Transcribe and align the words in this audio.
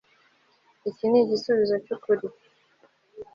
Iki 0.89 1.05
ni 1.07 1.17
igisubizo 1.23 1.75
cyukuri 1.85 2.25